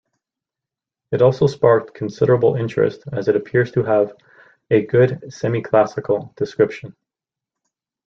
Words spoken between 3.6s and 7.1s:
to have a good semi-classical description.